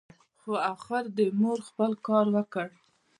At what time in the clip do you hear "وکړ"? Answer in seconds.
2.35-2.67